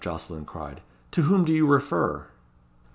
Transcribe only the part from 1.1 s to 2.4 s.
"To whom do you refer?"